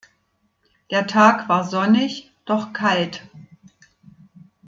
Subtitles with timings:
[0.89, 3.21] Der Tag war sonnig, doch kalt.